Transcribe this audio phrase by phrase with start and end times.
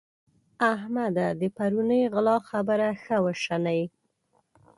[0.73, 1.27] احمده!
[1.41, 3.81] د پرونۍ غلا خبره ښه وشنئ.